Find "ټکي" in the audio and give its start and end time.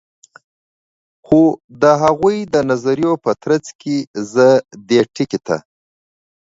5.15-5.39